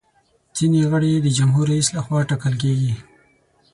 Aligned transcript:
ځینې 0.57 0.81
غړي 0.91 1.09
یې 1.13 1.19
د 1.23 1.27
جمهور 1.37 1.65
رئیس 1.71 1.87
لخوا 1.97 2.19
ټاکل 2.29 2.53
کیږي. 2.63 2.93